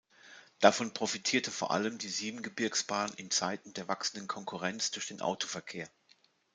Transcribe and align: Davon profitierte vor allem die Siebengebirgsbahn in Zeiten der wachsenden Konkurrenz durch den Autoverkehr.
Davon 0.61 0.95
profitierte 0.95 1.51
vor 1.51 1.69
allem 1.69 1.99
die 1.99 2.09
Siebengebirgsbahn 2.09 3.13
in 3.17 3.29
Zeiten 3.29 3.71
der 3.73 3.87
wachsenden 3.87 4.27
Konkurrenz 4.27 4.89
durch 4.89 5.05
den 5.07 5.21
Autoverkehr. 5.21 5.87